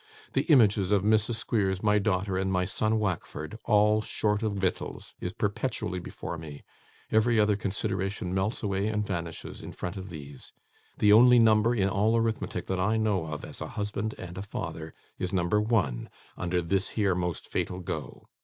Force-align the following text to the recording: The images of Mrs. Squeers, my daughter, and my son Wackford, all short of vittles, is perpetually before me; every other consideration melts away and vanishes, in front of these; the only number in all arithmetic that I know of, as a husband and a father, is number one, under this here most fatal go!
The 0.33 0.45
images 0.51 0.91
of 0.91 1.03
Mrs. 1.03 1.35
Squeers, 1.35 1.83
my 1.83 1.99
daughter, 1.99 2.35
and 2.35 2.51
my 2.51 2.65
son 2.65 2.97
Wackford, 2.97 3.59
all 3.65 4.01
short 4.01 4.41
of 4.41 4.53
vittles, 4.53 5.13
is 5.19 5.31
perpetually 5.31 5.99
before 5.99 6.39
me; 6.39 6.63
every 7.11 7.39
other 7.39 7.55
consideration 7.55 8.33
melts 8.33 8.63
away 8.63 8.87
and 8.87 9.05
vanishes, 9.05 9.61
in 9.61 9.71
front 9.73 9.97
of 9.97 10.09
these; 10.09 10.53
the 10.97 11.13
only 11.13 11.37
number 11.37 11.75
in 11.75 11.87
all 11.87 12.17
arithmetic 12.17 12.65
that 12.65 12.79
I 12.79 12.97
know 12.97 13.27
of, 13.27 13.45
as 13.45 13.61
a 13.61 13.67
husband 13.77 14.15
and 14.17 14.39
a 14.39 14.41
father, 14.41 14.95
is 15.19 15.31
number 15.31 15.61
one, 15.61 16.09
under 16.35 16.63
this 16.63 16.89
here 16.97 17.13
most 17.13 17.47
fatal 17.47 17.79
go! 17.79 18.27